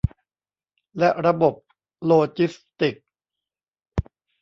[0.99, 1.53] และระบบ
[2.05, 3.05] โลจิสติกส์